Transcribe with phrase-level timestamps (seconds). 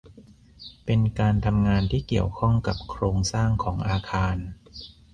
[0.85, 4.35] เป็นการทำงานที่เกี่ยวข้องกับโครงสร้างของอาคาร